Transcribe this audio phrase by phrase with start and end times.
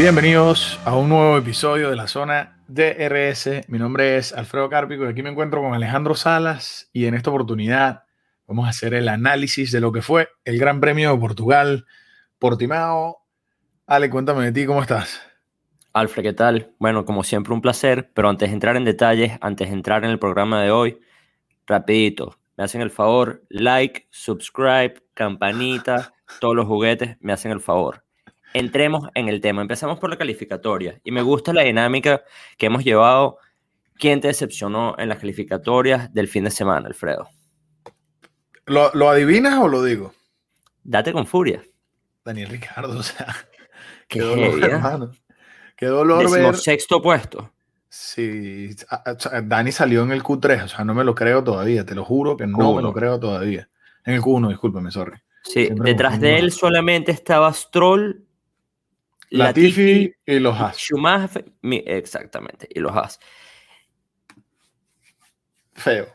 [0.00, 3.68] Bienvenidos a un nuevo episodio de la zona DRS.
[3.68, 7.28] Mi nombre es Alfredo Cárpico y aquí me encuentro con Alejandro Salas y en esta
[7.28, 8.04] oportunidad
[8.46, 11.84] vamos a hacer el análisis de lo que fue el Gran Premio de Portugal,
[12.38, 13.26] Portimao.
[13.86, 15.20] Ale, cuéntame de ti, ¿cómo estás?
[15.92, 16.72] Alfred, ¿qué tal?
[16.78, 20.12] Bueno, como siempre un placer, pero antes de entrar en detalles, antes de entrar en
[20.12, 20.98] el programa de hoy,
[21.66, 28.02] rapidito, me hacen el favor, like, subscribe, campanita, todos los juguetes, me hacen el favor.
[28.52, 32.22] Entremos en el tema, empezamos por la calificatoria y me gusta la dinámica
[32.58, 33.38] que hemos llevado.
[33.94, 37.28] ¿Quién te decepcionó en las calificatorias del fin de semana, Alfredo?
[38.66, 40.12] ¿Lo, lo adivinas o lo digo?
[40.82, 41.62] Date con furia.
[42.24, 43.26] Daniel Ricardo, o sea,
[44.08, 44.66] Qué qué dolor, ¿eh?
[44.66, 45.12] hermano.
[45.76, 46.30] Qué dolor ver.
[46.30, 47.52] Decimosexto puesto.
[47.88, 48.70] Sí,
[49.44, 52.36] Dani salió en el Q3, o sea, no me lo creo todavía, te lo juro
[52.36, 52.94] que no me lo Q1.
[52.94, 53.68] creo todavía.
[54.04, 55.18] En el Q1, discúlpame, sorry.
[55.42, 58.24] Sí, Siempre detrás de él solamente estaba Stroll,
[59.30, 60.76] Latifi y los Haas.
[60.76, 63.18] Schumacher, exactamente, y los Haas.
[65.72, 66.06] Feo.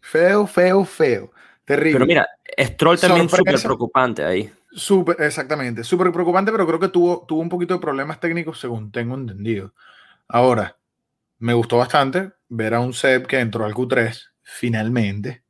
[0.00, 1.32] Feo, feo, feo.
[1.64, 1.92] Terrible.
[1.92, 2.26] Pero mira,
[2.58, 4.50] Stroll también súper preocupante ahí.
[4.70, 5.82] Súper, exactamente.
[5.82, 9.74] Súper preocupante, pero creo que tuvo, tuvo un poquito de problemas técnicos, según tengo entendido.
[10.28, 10.78] Ahora,
[11.38, 15.42] me gustó bastante ver a un Seb que entró al Q3, finalmente.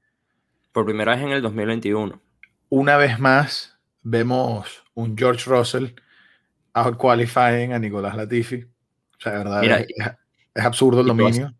[0.72, 2.20] Por primera vez en el 2021.
[2.68, 5.88] Una vez más, vemos un George Russell
[6.86, 8.62] out qualifying a Nicolás Latifi.
[8.64, 9.88] O sea, de verdad, Mira, es,
[10.54, 11.54] es absurdo el dominio.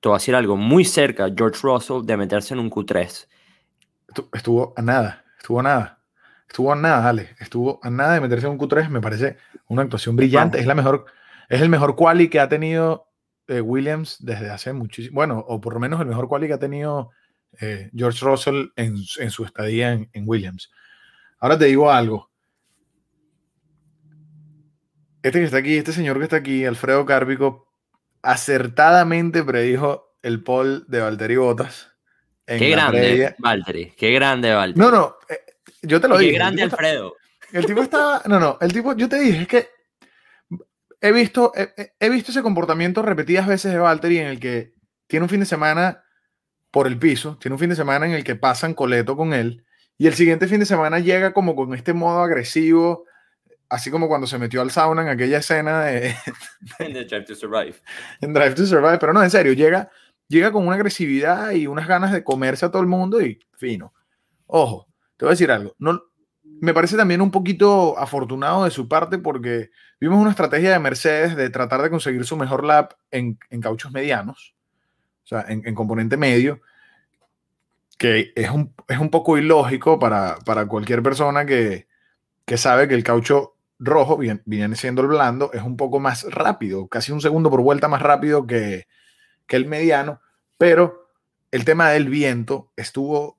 [0.00, 3.26] Te voy a decir algo muy cerca, George Russell, de meterse en un Q3.
[4.08, 5.98] Estu- Estuvo a nada, estuvo a nada.
[6.48, 7.36] Estuvo a nada, Ale.
[7.38, 8.88] Estuvo a nada de meterse en un Q3.
[8.88, 9.36] Me parece
[9.68, 10.56] una actuación brillante.
[10.56, 10.62] Vamos.
[10.62, 11.04] Es la mejor,
[11.48, 13.06] es el mejor quali que ha tenido
[13.46, 15.14] eh, Williams desde hace muchísimo.
[15.14, 17.10] Bueno, o por lo menos el mejor quali que ha tenido
[17.60, 20.70] eh, George Russell en, su- en su estadía en, en Williams.
[21.38, 22.29] Ahora te digo algo.
[25.22, 27.66] Este que está aquí, este señor que está aquí, Alfredo Cárpico,
[28.22, 31.88] acertadamente predijo el pole de Valtteri Bottas.
[32.46, 33.34] en Qué grande.
[33.38, 33.92] Valtteri.
[33.96, 34.80] Qué grande, Valtteri.
[34.80, 35.38] No, no, eh,
[35.82, 36.36] yo te lo Y qué dije.
[36.36, 37.14] el grande, está- Alfredo.
[37.52, 38.22] el tipo estaba.
[38.26, 39.68] No, no, el tipo, yo te dije, es que
[41.00, 44.72] he visto, he- he visto ese comportamiento repetidas veces de Valtteri en el que
[45.06, 46.02] tiene un fin de semana
[46.70, 49.64] por el piso, tiene un fin de semana en el que pasan coleto con él,
[49.98, 53.04] y el siguiente fin de semana llega como con este modo agresivo,
[53.70, 56.14] así como cuando se metió al sauna en aquella escena de
[56.78, 57.76] En Drive to Survive.
[58.20, 59.90] en Drive to Survive, pero no, en serio, llega,
[60.28, 63.94] llega con una agresividad y unas ganas de comerse a todo el mundo y fino.
[64.46, 65.74] Ojo, te voy a decir algo.
[65.78, 66.02] No,
[66.42, 69.70] me parece también un poquito afortunado de su parte porque
[70.00, 73.92] vimos una estrategia de Mercedes de tratar de conseguir su mejor lap en, en cauchos
[73.92, 74.54] medianos,
[75.24, 76.60] o sea, en, en componente medio,
[77.96, 81.86] que es un, es un poco ilógico para, para cualquier persona que,
[82.44, 86.24] que sabe que el caucho rojo bien- viene siendo el blando, es un poco más
[86.30, 88.86] rápido, casi un segundo por vuelta más rápido que,
[89.46, 90.20] que el mediano,
[90.58, 91.08] pero
[91.50, 93.38] el tema del viento estuvo,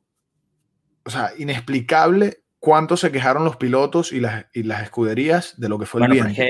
[1.05, 5.79] o sea, inexplicable cuánto se quejaron los pilotos y las, y las escuderías de lo
[5.79, 6.41] que fue Bueno, el viento.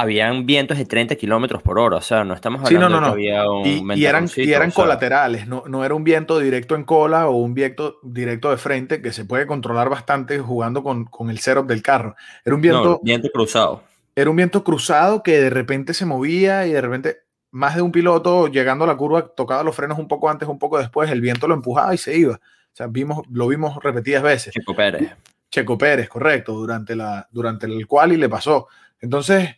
[0.00, 1.96] Habían vientos de 30 kilómetros por hora.
[1.96, 3.12] O sea, no estamos Sí, no, hablando no, de que no.
[3.12, 6.84] había un Y, y eran, y eran colaterales, no, no era un viento directo en
[6.84, 11.30] cola o un viento directo de frente que se puede controlar bastante jugando con, con
[11.30, 12.16] el setup del carro.
[12.44, 13.82] Era un viento, viento cruzado.
[14.16, 17.16] era un viento cruzado que de repente se movía y de repente
[17.52, 20.58] más de un piloto llegando a la curva tocaba los frenos un poco antes, un
[20.58, 22.34] poco después, el viento lo empujaba y se iba.
[22.34, 24.54] O sea, vimos, lo vimos repetidas veces.
[24.54, 25.12] Chico Pérez.
[25.50, 28.68] Checo Pérez, correcto, durante, la, durante el quali le pasó.
[29.00, 29.56] Entonces,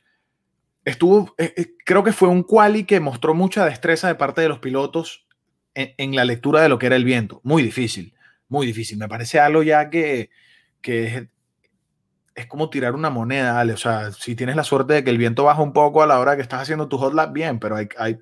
[0.84, 4.48] estuvo, eh, eh, creo que fue un quali que mostró mucha destreza de parte de
[4.48, 5.26] los pilotos
[5.74, 7.40] en, la lectura de lo que era el viento.
[7.44, 8.14] Muy difícil,
[8.48, 8.98] muy difícil.
[8.98, 10.30] Me parece algo ya que,
[10.82, 13.72] es, como tirar una moneda, Ale.
[13.72, 16.18] O sea, si tienes la suerte de que el viento baja un poco a la
[16.20, 18.18] hora que estás haciendo tu hot lap, bien, pero hay, hay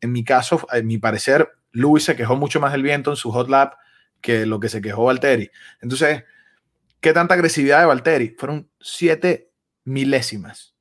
[0.00, 3.32] en mi caso, en mi parecer, Lewis se quejó mucho más del viento en su
[3.32, 3.74] hot lap
[4.20, 5.50] que lo que se quejó Valtteri.
[5.80, 6.24] Entonces,
[7.00, 8.34] ¿qué tanta agresividad de Valtteri?
[8.36, 9.50] Fueron siete
[9.84, 10.77] milésimas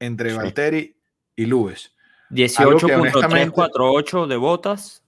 [0.00, 0.36] entre Sí.
[0.36, 0.96] Valtteri
[1.36, 1.92] y honestamente-
[2.30, 5.04] 18.348 de botas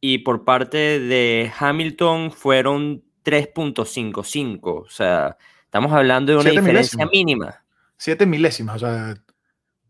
[0.00, 4.82] y por parte de Hamilton fueron 3.55.
[4.86, 7.10] O sea, estamos hablando de una Siete diferencia milésimas.
[7.12, 7.64] mínima.
[7.96, 9.14] Siete milésimas, o sea,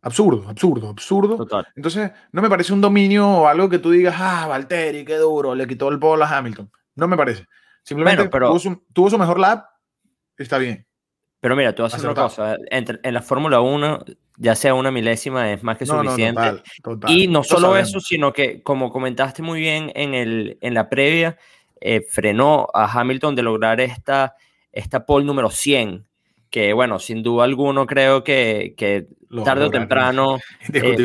[0.03, 1.37] absurdo, absurdo, absurdo.
[1.37, 1.67] Total.
[1.77, 5.55] Entonces, no me parece un dominio o algo que tú digas, ah, Valtteri, qué duro,
[5.55, 6.71] le quitó el polo a Hamilton.
[6.97, 7.47] No me parece.
[7.83, 9.67] Simplemente Bueno, pero- tuvo, su, tuvo su mejor lap,
[10.37, 10.87] está bien.
[11.41, 12.57] Pero mira, a decir una cosa.
[12.71, 14.05] entre- en la Fórmula 1,
[14.37, 16.41] ya sea una milésima, es más que No, no, suficiente.
[16.41, 17.11] total, total.
[17.17, 20.89] Y no Lo solo eso, sino que, como comentaste muy bien en, el, en la
[20.89, 21.37] previa,
[21.81, 24.35] eh, frenó a Hamilton de lograr esta,
[24.73, 26.07] esta pole número 100.
[26.51, 29.07] que bueno, sin duda alguno creo que, que
[29.45, 30.39] tarde o temprano
[30.73, 30.97] eh,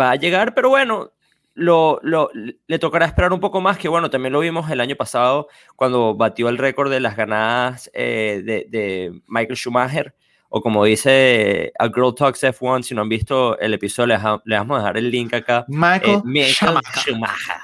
[0.00, 1.12] va, a llegar, pero bueno,
[1.60, 4.96] lo, lo, le tocará esperar un poco más, que bueno, también lo vimos el año
[4.96, 10.14] pasado cuando batió el récord de las ganadas eh, de, de, Michael Schumacher,
[10.48, 14.16] o como dice A Girl Talks F1, si no han visto el episodio,
[14.46, 15.66] le, vamos a dejar el link acá.
[15.68, 17.56] Michael, eh, Schumacher.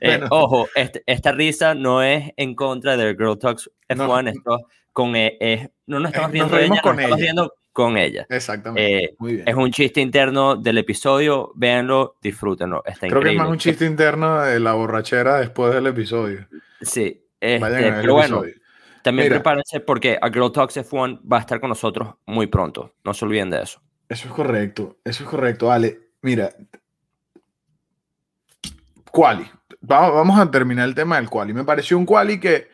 [0.00, 5.14] Eh, ojo, este, esta risa no es en contra de Girl Talks F1, esto con,
[5.16, 8.24] eh, no nos estamos riendo de ella, con estamos riendo con ella.
[8.30, 9.04] Exactamente.
[9.04, 9.48] Eh, Muy bien.
[9.48, 12.84] Es un chiste interno del episodio, véanlo, disfrútenlo.
[12.86, 16.46] Está Creo que es más un chiste interno de la borrachera después del episodio.
[16.80, 18.44] Sí, este, pero bueno,
[19.02, 22.94] también prepárense porque a Girl Talks F1 va a estar con nosotros muy pronto.
[23.04, 23.82] No se olviden de eso.
[24.08, 25.72] Eso es correcto, eso es correcto.
[25.72, 26.50] Ale, mira,
[29.10, 29.50] Quali.
[29.80, 31.52] Vamos a terminar el tema del Quali.
[31.52, 32.68] Me pareció un Quali que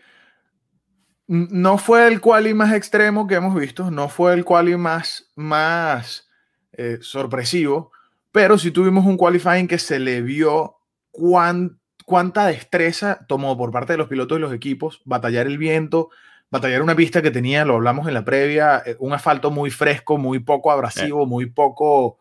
[1.30, 6.28] no fue el quali más extremo que hemos visto, no fue el quali más, más
[6.72, 7.92] eh, sorpresivo,
[8.32, 10.78] pero sí tuvimos un qualifying que se le vio
[11.12, 16.10] cuánta destreza tomó por parte de los pilotos y los equipos, batallar el viento,
[16.50, 20.18] batallar una pista que tenía, lo hablamos en la previa, eh, un asfalto muy fresco,
[20.18, 22.18] muy poco abrasivo, muy poco,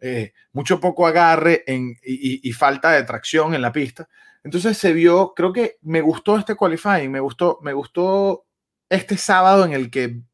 [0.00, 4.06] eh, mucho poco agarre y, y, falta de tracción en la pista.
[4.44, 8.44] Entonces se vio, creo que me gustó este qualifying, me gustó, me gustó
[8.90, 10.24] este sábado en el que, en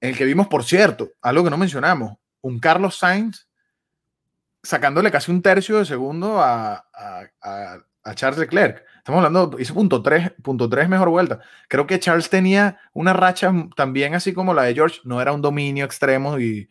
[0.00, 3.48] el que vimos, por cierto, algo que no mencionamos, un Carlos Sainz
[4.62, 8.84] sacándole casi un tercio de segundo a, a, Charles Leclerc.
[8.96, 11.40] Estamos hablando, hizo punto 3, punto 3 mejor vuelta.
[11.68, 15.42] Creo que Charles tenía una racha también así como la de George, no era un
[15.42, 16.68] dominio extremo y,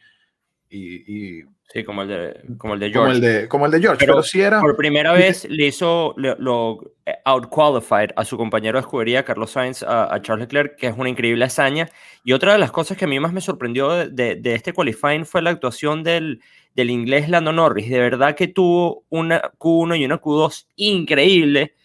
[0.69, 2.99] y Sí, como el de, como el de George.
[2.99, 4.61] Como el de, como el de George, pero, sí era.
[4.61, 9.83] Por primera vez le hizo lo, eh, outqualified a su compañero de escudería, Carlos Sainz,
[9.83, 11.89] a, Charles Leclerc, que es una increíble hazaña.
[12.23, 15.25] Y otra de las cosas que a mí más me sorprendió de, de, este qualifying
[15.25, 16.41] fue la actuación del,
[16.73, 17.89] del, inglés Lando Norris.
[17.89, 21.75] De verdad que tuvo una Q1 y una Q2 increíble.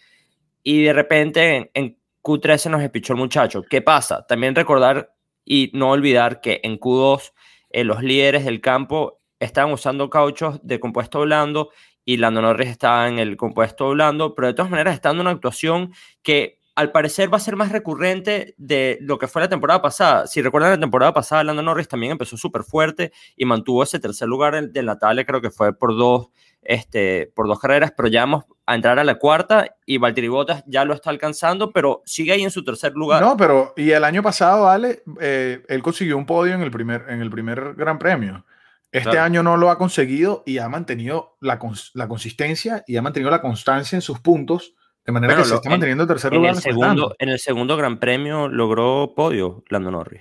[0.63, 3.65] Y de repente en, en Q3 se nos espichó el muchacho.
[3.69, 4.25] ¿Qué pasa?
[4.29, 5.13] También recordar
[5.45, 7.33] y no olvidar que en Q2
[7.71, 11.71] eh, los líderes del campo estaban usando cauchos de compuesto blando
[12.05, 15.31] y Lando Norris estaba en el compuesto blando, pero de todas maneras está dando una
[15.31, 15.93] actuación
[16.23, 20.27] que al parecer va a ser más recurrente de lo que fue la temporada pasada.
[20.27, 24.27] Si recuerdan la temporada pasada, Lando Norris también empezó súper fuerte y mantuvo ese tercer
[24.27, 26.29] lugar del Natale, creo que fue por dos,
[26.63, 30.65] este, por dos carreras, pero ya vamos a entrar a la cuarta y Valtteri Bottas
[30.67, 33.21] ya lo está alcanzando, pero sigue ahí en su tercer lugar.
[33.21, 37.05] No, pero y el año pasado, Ale, eh, él consiguió un podio en el primer,
[37.09, 38.47] en el primer Gran Premio.
[38.93, 41.59] Este año no lo ha conseguido y ha mantenido la,
[41.95, 44.75] la, consistencia y ha mantenido la constancia en sus puntos,
[45.07, 46.55] de manera que se está manteniendo en tercer lugar.
[46.55, 50.21] El segundo, en el segundo Gran Premio logró podio Lando Norris.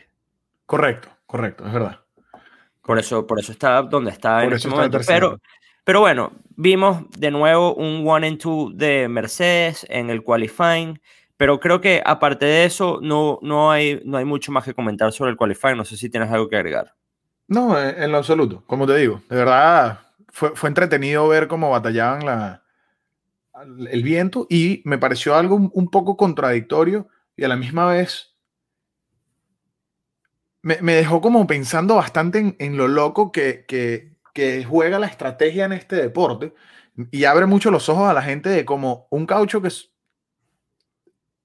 [0.65, 2.00] Correcto, correcto, es verdad.
[2.81, 5.00] Por eso, por eso está donde está en este momento.
[5.06, 5.39] Pero,
[5.83, 11.01] pero bueno, vimos de nuevo un one and two de Mercedes en el qualifying.
[11.35, 15.12] Pero creo que aparte de eso, no, no, hay, no hay mucho más que comentar
[15.12, 15.75] sobre el qualifying.
[15.75, 16.94] No sé si tienes algo que agregar.
[17.51, 19.21] No, en lo absoluto, como te digo.
[19.30, 20.00] De verdad,
[20.30, 22.63] fue, fue entretenido ver cómo batallaban la,
[23.89, 28.38] el viento y me pareció algo un, poco contradictorio y a la misma vez
[30.62, 35.74] me, dejó como pensando bastante en, lo loco que, que, que, juega la estrategia en
[35.74, 36.53] este deporte
[37.12, 39.91] y abre mucho los ojos a la gente de como un caucho que es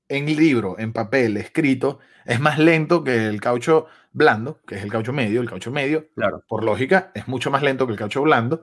[0.09, 3.87] en libro, en papel, escrito, es más lento que el caucho
[4.17, 5.43] blando, que es el caucho medio.
[5.43, 6.43] El caucho medio, claro.
[6.49, 8.63] por lógica, es mucho más lento que el caucho blando.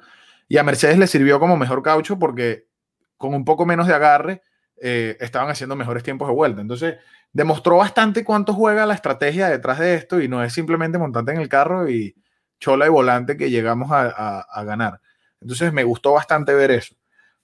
[0.49, 2.67] Y a Mercedes le sirvió como mejor caucho porque
[3.17, 4.41] con un poco menos de agarre
[4.81, 6.59] eh, estaban haciendo mejores tiempos de vuelta.
[6.59, 6.95] Entonces,
[7.31, 11.39] demostró bastante cuánto juega la estrategia detrás de esto y no es simplemente montarte en
[11.39, 12.15] el carro y
[12.59, 15.01] chola y volante que llegamos a, a ganar.
[15.39, 16.95] Entonces, me gustó bastante ver eso.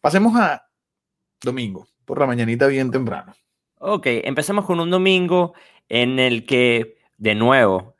[0.01, 0.67] Pasemos a
[1.43, 3.35] domingo, por la mañanita bien temprano.
[3.77, 5.53] Ok, empecemos con un domingo
[5.87, 7.95] en el que, de nuevo,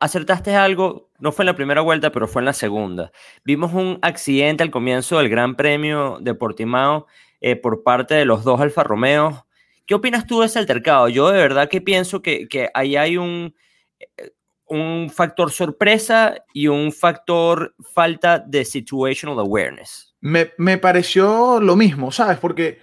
[0.00, 3.10] acertaste algo, no fue en la primera vuelta, pero fue en la segunda.
[3.44, 7.06] Vimos un accidente al comienzo del Gran Premio de Portimao
[7.40, 9.46] eh, por parte de los dos Alfa Romeo.
[9.86, 11.08] ¿Qué opinas tú de ese altercado?
[11.08, 13.54] Yo de verdad que pienso que, que ahí hay un,
[13.98, 14.32] eh,
[14.66, 20.14] un factor sorpresa y un factor falta de situational awareness.
[20.20, 22.38] Me, me pareció lo mismo, ¿sabes?
[22.38, 22.78] Porque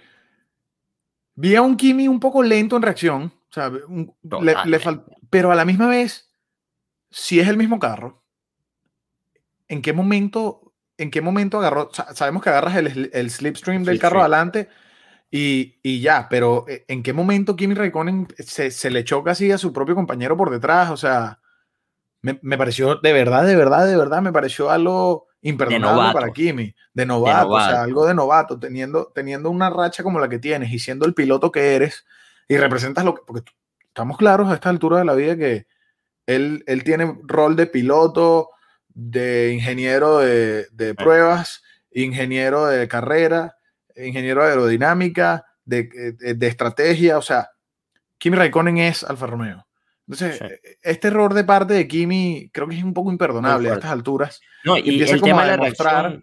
[1.34, 3.32] vi a un Kimi un poco lento en reacción,
[5.30, 6.30] pero a la misma vez,
[7.10, 8.24] si es el mismo carro,
[9.68, 11.90] ¿en qué momento, en qué momento agarró?
[12.14, 14.68] Sabemos que agarras el, el slipstream del carro adelante
[15.30, 19.50] Y, y, ya, pero eh, ¿en qué momento Kimi Raikkonen se, se, le choca así
[19.50, 20.90] a su propio compañero por detrás?
[20.90, 21.40] O sea,
[22.22, 26.74] me, me pareció, de verdad, de verdad, de verdad, me pareció algo imperdonable para Kimi,
[26.94, 30.28] de novato, de novato, o sea, algo de novato, teniendo, teniendo una racha como la
[30.28, 32.06] que tienes y siendo el piloto que eres
[32.48, 33.42] y representas lo que, porque
[33.96, 35.66] estamos claros a esta altura de la vida que
[36.26, 38.50] él, él tiene rol de piloto,
[38.88, 43.56] de ingeniero de, de pruebas, ingeniero de carrera,
[43.96, 45.88] ingeniero de aerodinámica, de,
[46.18, 47.48] de, estrategia, o sea,
[48.18, 49.66] Kimi Raikkonen es Alfa Romeo.
[50.06, 50.42] Entonces,
[50.82, 54.42] este error de parte de Kimi creo que es un poco imperdonable a estas alturas.
[54.62, 56.22] No, y, empieza el tema a demostrar,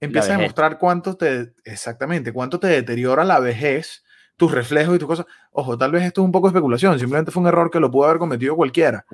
[0.00, 4.04] empieza a demostrar cuánto te, exactamente, cuánto te deteriora la vejez,
[4.40, 5.26] tus reflejos y tus cosas.
[5.52, 7.90] Ojo, tal vez esto es un poco de especulación, simplemente fue un error que lo
[7.90, 9.04] pudo haber cometido cualquiera.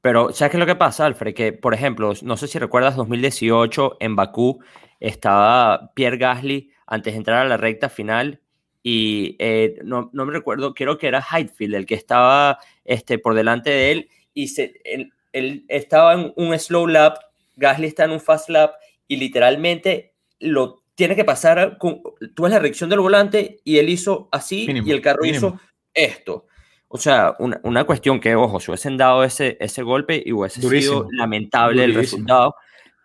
[0.00, 1.34] Pero, ¿sabes qué es lo que pasa, Alfred?
[1.34, 4.60] Que, por ejemplo, no sé si recuerdas 2018 en Bakú,
[5.00, 8.40] estaba Pierre Gasly antes de entrar a la recta final
[8.80, 13.34] y eh, no, no, me recuerdo, creo que era Heidfield el que estaba este, por
[13.34, 17.16] delante de él y se, él, él, estaba en un slow lap,
[17.56, 18.74] Gasly está en un fast lap
[19.08, 22.00] y literalmente lo tiene que pasar, con,
[22.34, 25.58] tú ves la reacción del volante y él hizo así y el carro hizo
[25.92, 26.46] esto.
[26.88, 30.60] O sea, una, una, cuestión que, ojo, si hubiesen dado ese, ese golpe y hubiese
[30.60, 32.54] sido lamentable el resultado,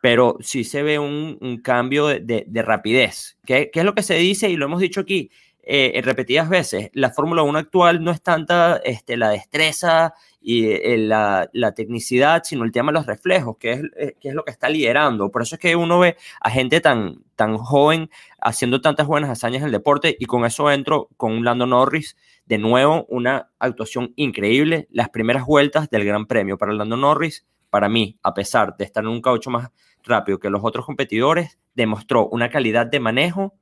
[0.01, 3.38] pero sí se ve un, un cambio de, de, de rapidez.
[3.46, 4.50] ¿Qué, ¿Qué, es lo que se dice?
[4.50, 5.31] Y lo hemos dicho aquí,
[5.63, 10.98] eh, repetidas veces, la Fórmula 1 actual no es tanta este, la destreza y eh,
[10.98, 14.43] la, la, tecnicidad, sino el tema de los reflejos, que es, eh, que es lo
[14.43, 15.29] que está liderando.
[15.31, 18.10] Por eso es que uno ve a gente tan, tan joven
[18.41, 22.15] haciendo tantas buenas hazañas en el deporte y con eso entro con un Lando Norris,
[22.46, 27.89] de nuevo una actuación increíble, las primeras vueltas del Gran Premio para Lando Norris, para
[27.89, 29.69] mí, a pesar de estar en un caucho más
[30.03, 33.53] rápido que los otros competidores, demostró una calidad de manejo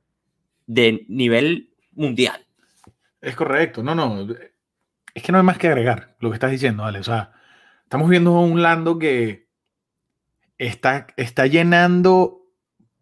[0.66, 2.46] de nivel mundial.
[3.20, 4.26] Es correcto, no, no,
[5.18, 7.00] es que no hay más que agregar lo que estás diciendo, Ale.
[7.00, 7.32] O sea,
[7.82, 9.48] estamos viendo un Lando que
[10.58, 12.46] está, está llenando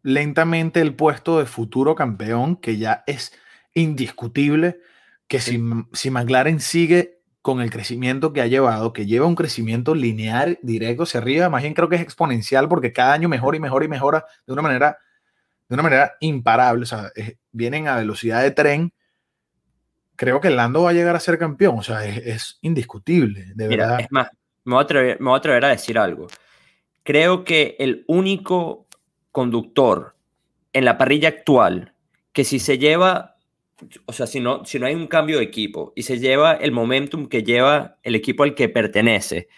[0.03, 3.33] lentamente el puesto de futuro campeón, que ya es
[3.75, 4.81] indiscutible,
[5.29, 9.95] que si, si McLaren sigue con el crecimiento que ha llevado, que lleva un crecimiento
[9.95, 13.61] lineal, directo hacia arriba, más bien creo que es exponencial porque cada año mejora y
[13.61, 14.99] mejora y mejora de una manera,
[15.69, 16.85] de una manera imparable.
[16.85, 17.11] O sea,
[17.53, 18.93] vienen a velocidad de tren
[20.17, 21.79] creo que Lando va a llegar a ser campeón.
[21.79, 24.01] O sea, es, indiscutible, de Mira, verdad.
[24.01, 24.31] Es más,
[24.65, 26.27] me voy, a atrever, me voy a atrever a decir algo.
[27.03, 28.87] Creo que el único
[29.31, 30.17] conductor
[30.73, 31.95] en la parrilla actual
[32.33, 33.37] que si se lleva,
[34.07, 36.73] o sea, si no, si no hay un cambio de equipo y se lleva el
[36.73, 39.49] momentum que lleva el equipo al que pertenece,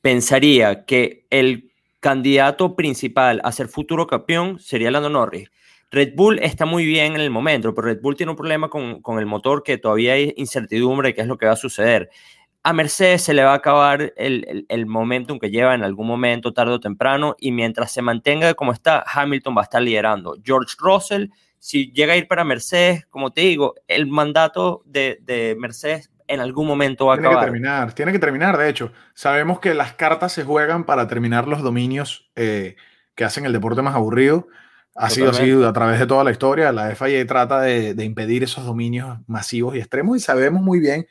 [0.00, 5.50] pensaría que el candidato principal a ser futuro campeón sería Lando Norris.
[5.90, 9.00] Red Bull está muy bien en el momento, pero Red Bull tiene un problema con,
[9.00, 12.10] con el motor que todavía hay incertidumbre de qué es lo que va a suceder.
[12.62, 16.06] A Mercedes se le va a acabar el, el, el momentum que lleva en algún
[16.06, 20.36] momento, tarde o temprano, y mientras se mantenga como está, Hamilton va a estar liderando.
[20.44, 21.28] George Russell,
[21.58, 26.40] si llega a ir para Mercedes, como te digo, el mandato de, de Mercedes en
[26.40, 27.44] algún momento va a tiene acabar.
[27.46, 28.92] Tiene que terminar, tiene que terminar, de hecho.
[29.14, 32.76] Sabemos que las cartas se juegan para terminar los dominios eh,
[33.14, 34.48] que hacen el deporte más aburrido.
[35.00, 36.72] Ha sido así a través de toda la historia.
[36.72, 41.06] La FIA trata de, de, impedir esos dominios masivos y extremos y sabemos muy bien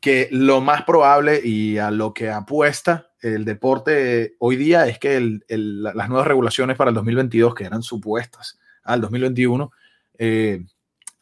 [0.00, 5.16] que lo más probable y a lo que apuesta el deporte hoy día es que
[5.16, 9.70] el, el, las nuevas regulaciones para el 2022, que eran supuestas al 2021,
[10.18, 10.64] eh,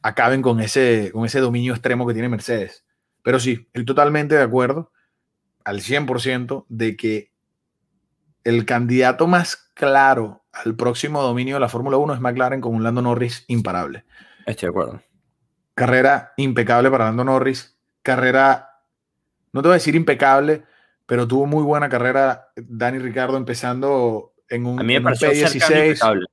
[0.03, 2.85] acaben con ese, con ese dominio extremo que tiene Mercedes.
[3.23, 4.93] Pero sí, estoy totalmente de acuerdo
[5.65, 7.31] al 100% de que
[8.43, 12.83] el candidato más claro al próximo dominio de la Fórmula 1 es McLaren con un
[12.83, 14.05] Lando Norris imparable.
[14.47, 15.03] Estoy de acuerdo.
[15.75, 17.77] Carrera impecable para Lando Norris.
[18.03, 18.81] Carrera,
[19.53, 20.65] no te voy a decir impecable,
[21.07, 26.27] pero tuvo muy buena carrera Dani Ricardo empezando en un, en un P16.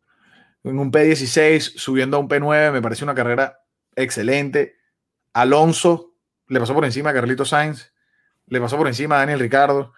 [0.64, 3.62] En un P16, subiendo a un P9, me parece una carrera
[3.96, 4.78] excelente.
[5.34, 6.14] Alonso
[6.48, 7.94] le pasó por encima a Carlito Sainz,
[8.48, 9.94] le pasó por encima a Daniel Ricardo,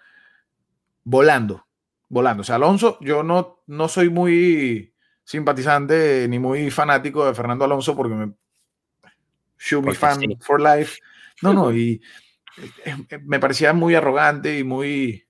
[1.02, 1.66] volando,
[2.08, 2.42] volando.
[2.42, 4.94] O sea, Alonso, yo no, no soy muy
[5.24, 8.32] simpatizante ni muy fanático de Fernando Alonso porque me.
[9.58, 10.36] Should be fan sí.
[10.40, 10.98] for life.
[11.42, 12.00] No, no, y
[13.24, 15.26] me parecía muy arrogante y muy.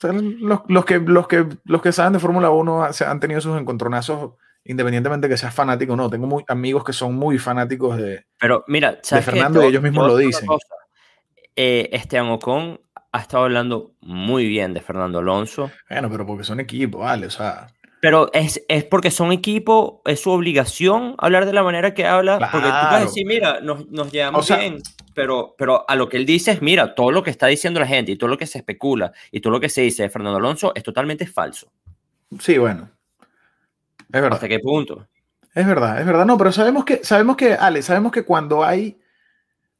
[0.00, 4.32] Los, los, que, los, que, los que saben de Fórmula 1 han tenido sus encontronazos
[4.64, 6.10] independientemente que seas fanático o no.
[6.10, 10.06] Tengo muy, amigos que son muy fanáticos de, Pero mira, de Fernando y ellos mismos
[10.06, 10.48] lo dicen.
[11.56, 12.80] Eh, Esteban Ocon
[13.14, 15.70] ha estado hablando muy bien de Fernando Alonso.
[15.88, 17.68] Bueno, pero porque son equipos, vale, o sea.
[18.00, 22.40] Pero es, es porque son equipo, es su obligación hablar de la manera que habla.
[22.40, 24.82] Porque tú puedes decir, mira, nos, nos llevamos bien,
[25.14, 27.86] pero, pero a lo que él dice es, mira, todo lo que está diciendo la
[27.86, 30.38] gente y todo lo que se especula y todo lo que se dice de Fernando
[30.38, 31.70] Alonso es totalmente falso.
[32.40, 32.90] Sí, bueno.
[34.12, 34.32] Es verdad.
[34.32, 35.06] ¿Hasta qué punto?
[35.54, 36.26] Es verdad, es verdad.
[36.26, 38.98] No, pero sabemos que, sabemos que, Ale, sabemos que cuando hay,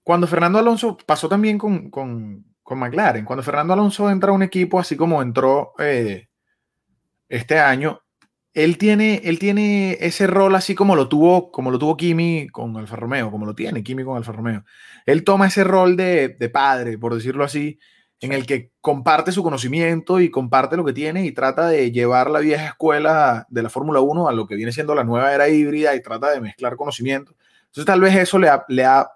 [0.04, 4.42] cuando Fernando Alonso pasó también con, con, con McLaren, cuando Fernando Alonso entra a un
[4.42, 6.28] equipo así como entró eh,
[7.28, 8.00] este año,
[8.54, 12.76] él tiene, él tiene ese rol así como lo tuvo, como lo tuvo Kimi con
[12.76, 14.64] Alfa Romeo, como lo tiene Kimi con Alfa Romeo.
[15.06, 17.78] Él toma ese rol de, de padre, por decirlo así,
[18.20, 22.30] en el que comparte su conocimiento y comparte lo que tiene y trata de llevar
[22.30, 25.48] la vieja escuela de la Fórmula 1 a lo que viene siendo la nueva era
[25.48, 27.34] híbrida y trata de mezclar conocimiento.
[27.66, 29.06] Entonces tal vez eso le ha, le ha,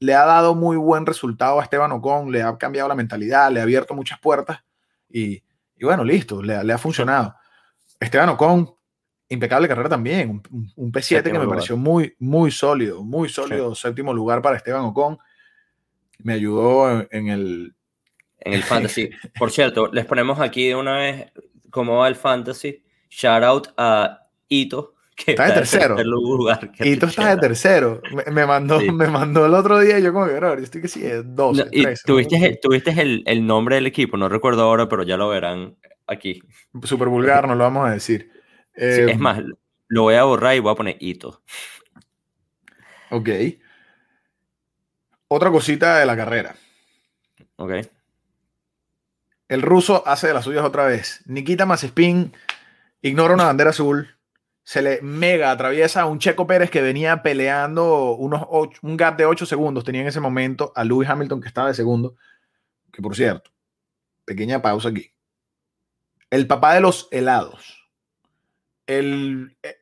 [0.00, 3.60] le ha dado muy buen resultado a Esteban Ocon, le ha cambiado la mentalidad, le
[3.60, 4.62] ha abierto muchas puertas
[5.08, 5.42] y,
[5.76, 7.34] y bueno, listo, le, le, ha funcionado.
[7.98, 8.74] Esteban Ocon,
[9.28, 14.42] impecable carrera también, un, P7 que me pareció muy, muy sólido, muy sólido, séptimo lugar
[14.42, 15.18] para Esteban Ocon.
[16.18, 17.74] Me ayudó en el,
[18.38, 19.10] en el fantasy.
[19.38, 21.32] Por cierto, les ponemos aquí de una vez
[21.70, 22.82] cómo va el fantasy.
[23.10, 24.95] Shout out a Ito.
[25.16, 25.96] Que está, de tercero.
[26.04, 28.02] Lugar, Ito está de tercero.
[28.30, 31.06] Me, mandó, me mandó el otro día y yo como que, bro, estoy que sí,
[31.06, 35.04] es 12, y Tuviste, el, tuviste el, el, nombre del equipo, no recuerdo ahora, pero
[35.04, 35.74] ya lo verán
[36.06, 36.42] aquí.
[36.82, 38.30] Súper vulgar, no lo vamos a decir.
[38.74, 39.42] es em, más,
[39.88, 41.42] lo voy a borrar y voy a poner Ito.
[43.10, 43.28] Ok.
[45.28, 46.56] Otra cosita de la carrera.
[47.56, 47.72] Ok.
[49.48, 51.22] El ruso hace de las suyas otra vez.
[51.26, 52.32] Nikita Mazepin
[53.00, 54.15] ignora una bandera azul.
[54.66, 58.42] Se le mega atraviesa a un Checo Pérez que venía peleando unos
[58.82, 59.84] un gap de 8 segundos.
[59.84, 62.16] Tenía en ese momento a Lewis Hamilton que estaba de segundo.
[62.92, 63.52] Que por cierto,
[64.24, 65.12] pequeña pausa aquí.
[66.30, 67.88] El papá de los helados.
[68.88, 69.76] El, eh,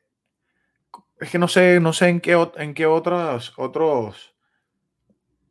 [1.19, 4.35] es que no sé, no sé en qué, en qué otros, otros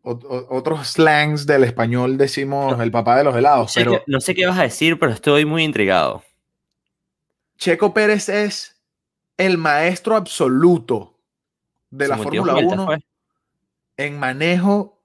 [0.03, 3.77] otros slangs del español decimos el papá de los helados.
[3.77, 6.23] No sé, qué, no sé qué vas a decir, pero estoy muy intrigado.
[7.57, 8.74] Checo Pérez es
[9.37, 11.19] el maestro absoluto
[11.91, 12.89] de la Fórmula 1
[13.97, 15.01] en manejo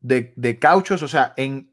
[0.00, 1.72] de, cauchos, o sea, en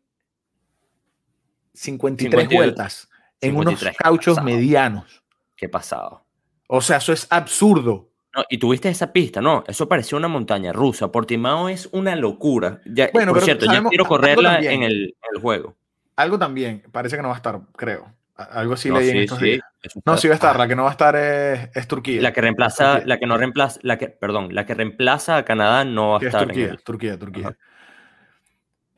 [1.73, 3.09] 53 vueltas,
[3.41, 5.23] en unos cauchos medianos.
[5.55, 6.23] Qué pasado.
[6.67, 8.09] O sea, eso es absurdo.
[8.33, 11.11] No, y tuviste esa pista, no, eso pareció una montaña rusa.
[11.11, 12.81] Portimao es una locura.
[12.85, 15.75] Ya, bueno, por cierto, ya quiero correrla en el, juego.
[16.15, 18.13] Algo también, parece que no va a estar, creo.
[18.35, 19.61] Algo así leí en estos días.
[20.05, 22.21] No, sí va a estar, la que no va a estar es, Turquía.
[22.21, 25.85] La que reemplaza, la que no reemplaza, la que, perdón, la que reemplaza a Canadá
[25.85, 26.43] no va a estar.
[26.43, 27.57] Turquía, Turquía, Turquía.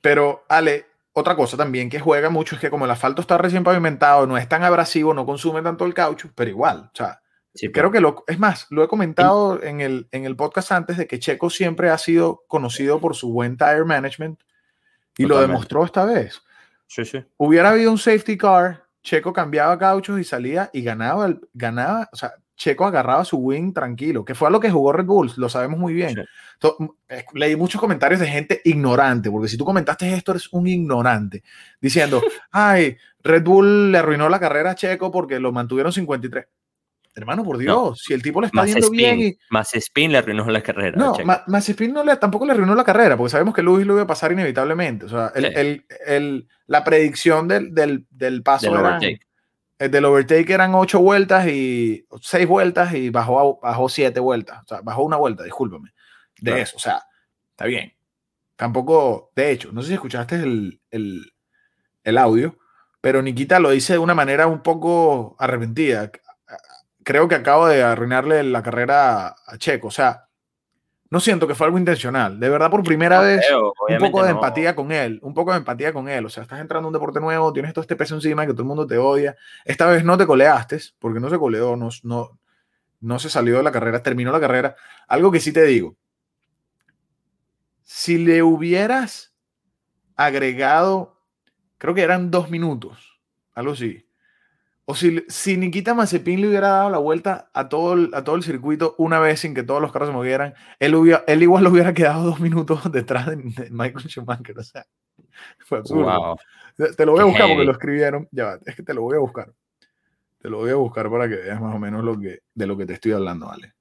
[0.02, 3.64] Pero, Ale, otra cosa también que juega mucho es que como el asfalto está recién
[3.64, 7.20] pavimentado, no es tan abrasivo, no consume tanto el caucho, pero igual, o sea,
[7.72, 11.06] Creo que lo, es más, lo he comentado en el, en el podcast antes de
[11.06, 14.40] que Checo siempre ha sido conocido por su buen tire management
[15.18, 16.42] y lo demostró esta vez.
[16.88, 17.24] Sí, sí.
[17.38, 22.16] Hubiera habido un safety car, Checo cambiaba cauchos y salía y ganaba, el, ganaba, o
[22.16, 25.50] sea, Checo agarraba su wing tranquilo, que fue a lo que jugó Red Bull, lo
[25.50, 26.24] sabemos muy bien.
[27.34, 31.44] leí muchos comentarios de gente ignorante, porque si tú comentaste esto, eres un ignorante,
[31.82, 36.46] diciendo, ay, Red Bull le arruinó la carrera a Checo porque lo mantuvieron 53.
[37.16, 39.20] Hermano, por Dios, si el tipo le está yendo bien.
[39.20, 39.38] Y...
[39.52, 40.98] Más Spin le arruinó la carrera.
[40.98, 43.94] No, más Spin no le, tampoco le arruinó la carrera, porque sabemos que Luis lo
[43.94, 45.06] iba a pasar inevitablemente.
[45.06, 49.28] O sea, el, el, la predicción del, del, del paso del overtake.
[49.78, 54.64] el del overtake eran ocho vueltas y seis vueltas y bajó, bajó siete vueltas.
[54.64, 55.94] O sea, bajó una vuelta, discúlpame.
[56.42, 57.04] De eso, o sea,
[57.52, 57.94] está bien.
[58.56, 61.32] Tampoco, de hecho, no sé si escuchaste el, el,
[62.04, 62.58] el audio,
[63.02, 66.12] pero Nikita lo dice de una manera un poco arrepentida
[67.04, 69.88] creo que acabo de arruinarle la carrera a Checo.
[69.88, 70.28] O sea,
[71.10, 72.40] no siento que fue algo intencional.
[72.40, 75.20] De verdad, por primera vez, un poco de empatía con él.
[75.22, 76.26] Un poco de empatía con él.
[76.26, 78.64] O sea, estás entrando a un deporte nuevo, tienes todo este peso encima que todo
[78.64, 79.36] el mundo te odia.
[79.66, 82.40] Esta vez no te coleaste, porque no se coleó, no, no,
[83.02, 84.76] no se salió de la carrera, terminó la carrera.
[85.08, 85.96] Algo que sí te digo.
[87.84, 89.36] Si le hubieras
[90.16, 91.22] agregado,
[91.78, 93.20] creo que eran dos minutos,
[93.54, 94.03] algo así
[94.86, 98.36] o si, si Nikita Mazepin le hubiera dado la vuelta a todo, el, a todo
[98.36, 101.70] el circuito una vez sin que todos los carros se movieran, él, él igual lo
[101.72, 103.38] hubiera quedado dos minutos detrás de,
[103.72, 104.60] Michael Schumacher.
[104.60, 104.86] O sea,
[105.60, 106.38] fue absurdo.
[106.76, 108.28] Te, lo voy a buscar porque lo escribieron.
[108.32, 109.54] Ya, es que te lo voy a buscar.
[110.40, 112.76] Te lo voy a buscar para que veas más o menos lo que, de lo
[112.76, 113.74] que te estoy hablando, ¿vale?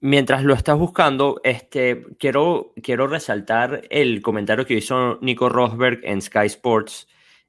[0.00, 6.22] Mientras lo estás buscando, este, quiero, quiero resaltar el comentario que hizo Nico Rosberg en
[6.22, 7.08] Sky Sports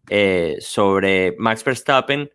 [0.09, 2.29] eh, sobre Max Verstappen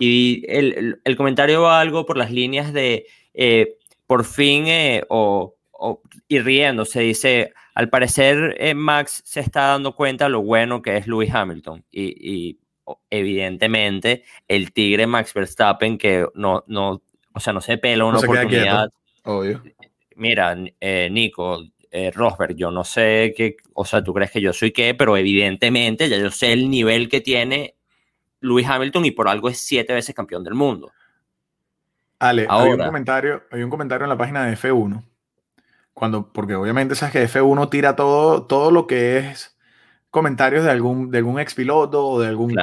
[0.00, 5.54] Y el, el, comentario va algo por las líneas de eh, por fin eh, o,
[5.72, 10.96] o, y riéndose, dice, al parecer eh, Max se está dando cuenta lo bueno que
[10.96, 12.58] es Lewis Hamilton y, y
[13.10, 18.88] evidentemente el tigre Max Verstappen que no, no o sea, no se pela una oportunidad.
[19.24, 19.62] Obvio.
[20.16, 20.56] Mira,
[21.10, 21.62] Nico,
[22.14, 26.08] Rosberg, yo no sé qué, o sea, tú crees que yo soy qué, pero evidentemente
[26.08, 27.76] ya yo sé el nivel que tiene
[28.40, 30.92] Lewis Hamilton y por algo es siete veces campeón del mundo.
[32.18, 35.02] Ale, hay, un comentario, hay un comentario en la página de F1,
[35.94, 39.56] cuando, porque obviamente sabes que F1 tira todo, todo lo que es
[40.10, 42.54] comentarios de algún, de algún expiloto o de algún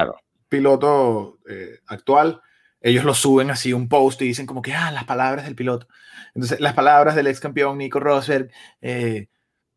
[0.47, 2.41] piloto eh, actual,
[2.81, 5.87] ellos lo suben así un post y dicen como que, ah, las palabras del piloto.
[6.35, 9.27] Entonces, las palabras del ex campeón Nico Rosberg, eh,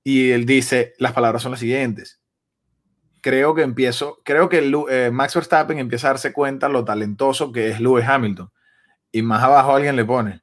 [0.04, 2.19] y él dice, las palabras son las siguientes
[3.20, 4.58] creo que empiezo, creo que
[4.90, 8.50] eh, Max Verstappen empieza a darse cuenta lo talentoso que es Lewis Hamilton.
[9.12, 10.42] Y más abajo alguien le pone.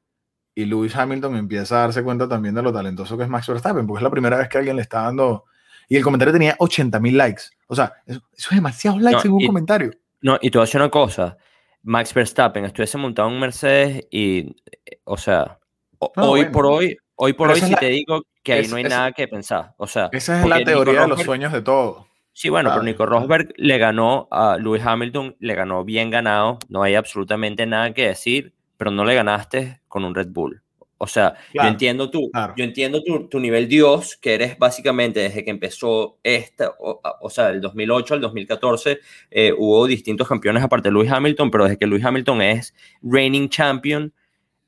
[0.54, 3.86] Y Lewis Hamilton empieza a darse cuenta también de lo talentoso que es Max Verstappen,
[3.86, 5.44] porque es la primera vez que alguien le está dando...
[5.88, 7.44] Y el comentario tenía 80 mil likes.
[7.66, 9.90] O sea, eso, es demasiados likes en un comentario.
[10.20, 11.38] No, y te voy a decir una cosa.
[11.82, 14.56] Max Verstappen estuviese montado en un Mercedes y,
[15.04, 15.58] o sea,
[15.98, 19.28] hoy por hoy, hoy por hoy sí te digo que ahí no hay nada que
[19.28, 19.74] pensar.
[19.78, 22.07] O sea, esa es la teoría de los sueños de todos.
[22.38, 26.84] Sí, bueno, pero Nico Rosberg le ganó a Lewis Hamilton, le ganó bien ganado, no
[26.84, 30.62] hay absolutamente nada que decir, pero no le ganaste con un Red Bull.
[30.98, 35.50] O sea, yo entiendo tú, yo entiendo tu, nivel Dios, que eres básicamente desde que
[35.50, 39.00] empezó esta, o, sea, del 2008 al 2014
[39.32, 42.72] eh, hubo distintos campeones aparte de Lewis Hamilton, pero desde que Lewis Hamilton es
[43.02, 44.12] reigning champion,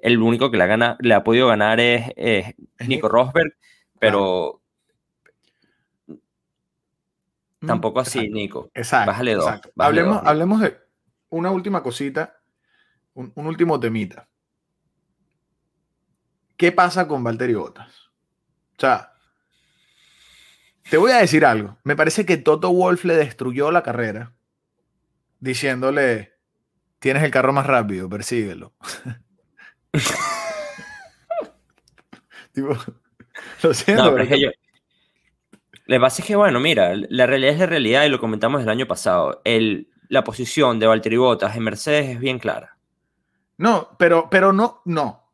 [0.01, 2.03] el único que le ha, le ha podido ganar es,
[2.89, 3.55] Nico Rosberg,
[4.01, 4.60] pero
[7.67, 8.71] Tampoco así, Nico.
[8.75, 9.11] Exacto.
[9.11, 9.53] Bájale dos.
[9.77, 10.79] hablemos, hablemos de
[11.29, 12.41] una última cosita,
[13.15, 14.29] un, último temita.
[16.57, 18.11] ¿Qué pasa con Valtteri Bottas?
[18.77, 19.13] O sea,
[20.89, 21.79] te voy a decir algo.
[21.85, 24.35] Me parece que Toto Wolf le destruyó la carrera
[25.39, 26.35] diciéndole,
[26.99, 28.75] tienes el carro más rápido, persíguelo.
[33.63, 34.15] lo siento.
[34.15, 34.51] pero yo,
[35.91, 38.63] lo que pasa es que, bueno, mira, la realidad es la realidad y lo comentamos
[38.63, 39.41] el año pasado.
[39.43, 42.77] El, la posición de Valtteri Bottas en Mercedes es bien clara.
[43.59, 45.29] No, pero, pero no, no,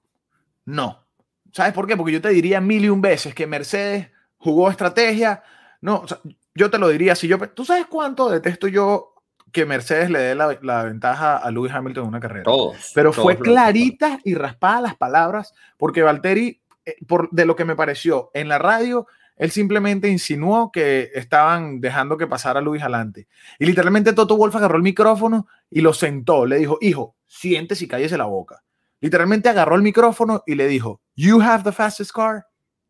[0.65, 1.05] no.
[1.53, 1.95] ¿Sabes por qué?
[1.95, 5.43] Porque yo te diría mil y un veces que Mercedes jugó estrategia.
[5.83, 6.07] No,
[6.55, 7.37] yo te lo diría si yo.
[7.39, 9.13] ¿Tú sabes cuánto detesto yo
[9.53, 12.45] que Mercedes le dé la, la ventaja a Lewis Hamilton en una carrera?
[12.45, 12.93] Todos.
[12.95, 17.77] Pero fue clarita y raspada las palabras, porque Valtteri, eh, por, de lo que me
[17.77, 23.29] pareció en la radio, él simplemente insinuó que estaban dejando que pasara Luis adelante.
[23.59, 26.47] Y literalmente Toto Wolf agarró el micrófono y lo sentó.
[26.47, 28.63] Le dijo, hijo, siéntese y cállese la boca.
[29.01, 32.47] Literalmente agarró el micrófono y le dijo, You have the fastest car,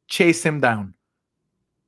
[0.07, 0.97] chase him down.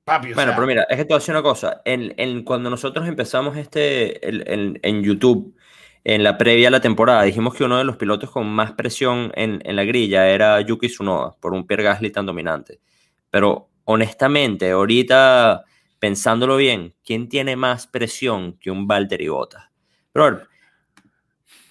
[0.05, 1.83] Papi, bueno, pero mira, es que te voy a decir una cosa.
[1.85, 5.55] En, cuando nosotros empezamos este en YouTube,
[6.03, 9.31] en la previa a la temporada, dijimos que uno de los pilotos con más presión
[9.35, 12.81] en, en la grilla era Yuki Tsunoda, por un Pierre Gasly tan dominante.
[13.31, 15.65] Pero honestamente, ahorita
[15.99, 19.71] pensándolo bien, ¿quién tiene más presión que un Valtteri Bottas?
[20.13, 20.43] Pero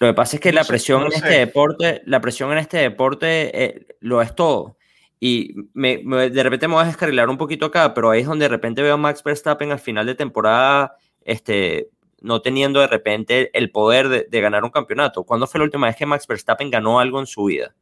[0.00, 3.64] lo que pasa es que la presión en este deporte, la presión en este deporte
[3.64, 4.78] eh, lo es todo.
[5.20, 8.50] Y de repente me voy a descarrilar un poquito acá, pero ahí es donde de
[8.50, 13.70] repente veo a Max Verstappen al final de temporada, este, no teniendo de repente el
[13.70, 15.22] poder de, de ganar un campeonato.
[15.22, 17.76] ¿Cuándo fue la última vez que Max Verstappen ganó algo en su vida?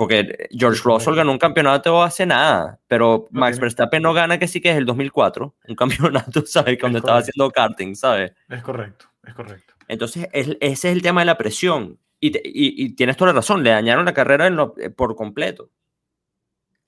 [0.00, 4.58] Porque George Russell ganó un campeonato hace nada, pero Max Verstappen no gana que sí
[4.58, 6.78] que es el 2004, un campeonato, ¿sabes?
[6.80, 8.32] Cuando estaba haciendo karting, ¿sabes?
[8.48, 9.74] Es correcto, es correcto.
[9.88, 11.98] Entonces, ese es el tema de la presión.
[12.18, 15.68] Y, y, tienes toda la razón, le dañaron la carrera eh, por completo.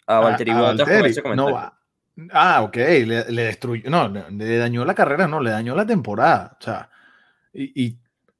[0.06, 0.88] A Valtteri Bottas
[1.36, 1.70] no
[2.30, 6.56] Ah, ok, le, destruyó, no, le, dañó la carrera, no, le dañó la temporada.
[6.58, 6.88] O sea,
[7.52, 7.98] y,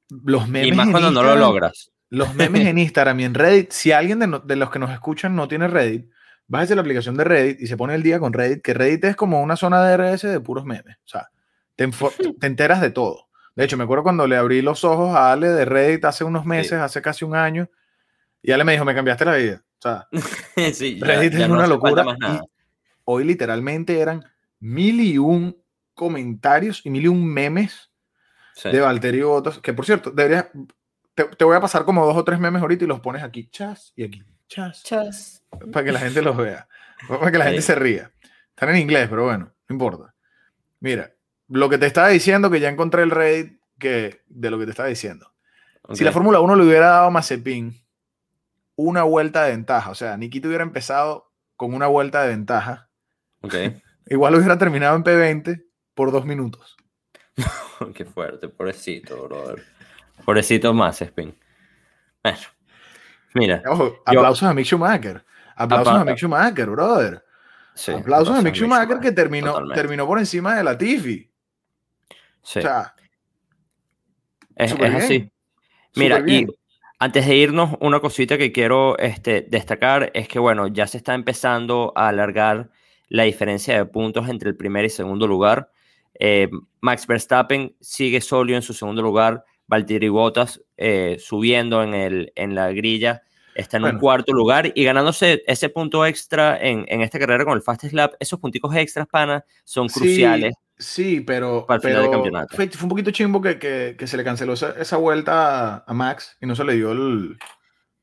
[0.09, 0.69] los memes.
[0.69, 1.92] Y más cuando no lo logras.
[2.13, 5.47] Los memes en Instagram y en Reddit, si alguien de, los que nos escuchan no
[5.47, 6.11] tiene Reddit,
[6.45, 9.15] bájese la aplicación de Reddit y se pone el día con Reddit, que Reddit es
[9.15, 10.95] como una zona de RS de puros memes.
[10.97, 11.29] O sea,
[11.75, 11.89] te,
[12.45, 13.29] enteras de todo.
[13.55, 16.45] De hecho, me acuerdo cuando le abrí los ojos a Ale de Reddit hace unos
[16.45, 17.67] meses, hace casi un año,
[18.43, 19.63] y Ale me dijo, me cambiaste la vida.
[19.79, 20.07] O sea,
[20.55, 22.05] Reddit es una locura.
[23.05, 24.23] hoy literalmente eran
[24.59, 25.57] mil y un
[25.95, 27.89] comentarios y mil y un memes
[28.63, 30.51] de Valtteri Bottas, que por cierto, debería,
[31.15, 33.93] te, voy a pasar como dos o tres memes ahorita y los pones aquí, chas,
[33.95, 34.83] y aquí, chas.
[34.83, 35.43] Chas.
[35.71, 36.67] Para que la gente los vea.
[37.07, 38.11] Para que la gente se ría.
[38.49, 40.13] Están en inglés, pero bueno, no importa.
[40.79, 41.13] Mira,
[41.47, 44.71] lo que te estaba diciendo, que ya encontré el Reddit que, de lo que te
[44.71, 45.33] estaba diciendo.
[45.93, 47.83] Si la Fórmula 1 le hubiera dado a Mazepin
[48.75, 52.89] una vuelta de ventaja, o sea, Nikita hubiera empezado con una vuelta de ventaja,
[53.41, 53.53] ok.
[54.07, 56.77] igual hubiera terminado en P20 por dos minutos.
[57.93, 59.63] Qué fuerte, pobrecito, brother.
[60.25, 61.37] Pobrecito más, Spin.
[62.23, 62.37] Bueno,
[63.33, 65.25] mira, Ojo, aplausos a Mick Schumacher.
[65.55, 67.23] Aplausos a Mick Schumacher, brother.
[67.75, 67.91] sí.
[67.91, 69.81] aplausos a Mick Schumacher que terminó, totalmente.
[69.81, 71.29] terminó por encima de la Tiffy.
[72.41, 72.95] Sí, O sea,
[74.55, 75.31] es, así.
[75.95, 76.45] Mira, y
[76.99, 81.13] antes de irnos, una cosita que quiero este, destacar es que, bueno, ya se está
[81.13, 82.69] empezando a alargar
[83.09, 85.69] la diferencia de puntos entre el primer y segundo lugar.
[86.19, 86.49] Eh,
[86.81, 89.43] Max Verstappen sigue sólido en su segundo lugar.
[89.73, 93.23] Valtteri Bottas eh, subiendo en, el, en la grilla
[93.55, 93.99] está en un Bueno.
[93.99, 98.13] cuarto lugar y ganándose ese punto extra en, en esta carrera con el Fast Slap.
[98.19, 100.55] Esos punticos extras, pana, son Sí, cruciales.
[100.77, 102.55] Sí, pero, para el final del pero campeonato.
[102.55, 105.83] Fue, fue un poquito chimbo que, que- que se le canceló esa, esa vuelta a,
[105.87, 107.37] a Max y no se le dio el,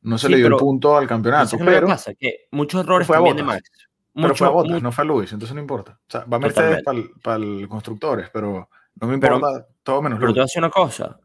[0.03, 1.43] no se Sí, le dio el pero- punto al campeonato.
[1.57, 2.15] Entonces, ¿qué es lo que Pero, pasa?
[2.15, 3.57] Que muchos errores fue a también de Bottas.
[3.57, 3.71] Max.
[4.15, 5.99] pero Mucho- fue a Bottas, no fue a Luis, entonces no importa.
[6.01, 7.13] O sea, va Mercedes Totalmente.
[7.23, 8.69] para el constructores, pero
[9.01, 11.19] no me Pero- importa todo menos Pero te voy a decir una cosa.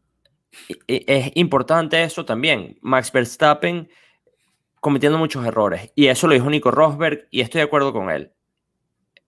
[0.68, 2.78] I- i- Es importante eso también.
[2.82, 3.88] Max Verstappen
[4.80, 5.92] cometiendo muchos errores.
[5.94, 8.32] Y eso lo dijo Nico Rosberg y estoy de acuerdo con él.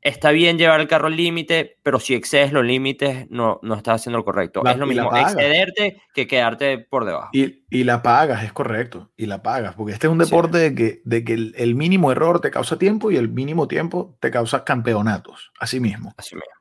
[0.01, 3.97] Está bien llevar el carro al límite, pero si excedes los límites, no, no estás
[4.01, 4.62] haciendo lo correcto.
[4.62, 7.31] La- es lo mismo excederte que quedarte por debajo.
[7.33, 9.11] Y, y la pagas, es correcto.
[9.17, 10.31] Y la pagas, porque este es un Sí.
[10.31, 13.67] deporte de que, de que el, el mínimo error te causa tiempo y el mínimo
[13.67, 15.51] tiempo te causa campeonatos.
[15.59, 16.14] Así mismo.
[16.17, 16.53] Así mismo.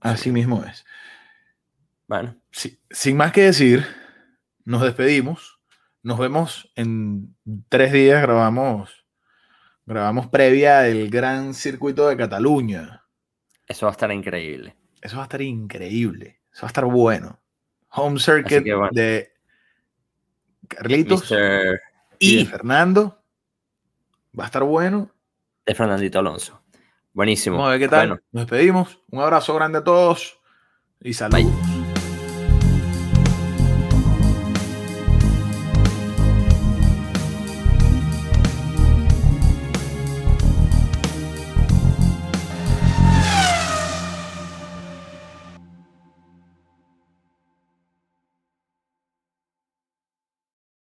[0.00, 0.84] Así mismo es.
[2.08, 3.86] Bueno, Sí, sin más que decir,
[4.70, 5.58] nos despedimos.
[6.02, 7.34] Nos vemos en
[7.68, 8.22] tres días.
[8.22, 9.04] Grabamos,
[9.84, 13.04] grabamos previa del Gran Circuito de Cataluña.
[13.66, 14.76] eso va a estar increíble.
[15.02, 16.40] Eso va a estar increíble.
[16.52, 17.40] Eso va a estar bueno.
[17.90, 18.90] Home Circuit bueno.
[18.92, 19.32] de
[20.68, 21.34] Carlitos
[22.20, 23.20] y de Fernando.
[24.38, 25.10] Va a estar bueno.
[25.66, 26.62] de Fernandito Alonso.
[27.12, 27.56] Buenísimo.
[27.56, 28.08] Vamos a ver qué tal.
[28.08, 29.00] Bueno, Nos despedimos.
[29.10, 30.38] Un abrazo grande a todos
[31.00, 31.69] y saludos.